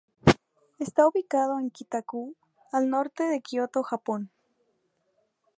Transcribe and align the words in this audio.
Está 0.79 1.07
ubicado 1.07 1.59
en 1.59 1.69
Kita-ku, 1.69 2.35
al 2.71 2.89
norte 2.89 3.21
de 3.25 3.39
Kioto, 3.39 3.83
Japón. 3.83 4.31